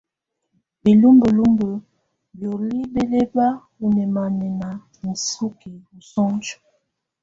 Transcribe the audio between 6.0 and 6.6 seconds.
sunj.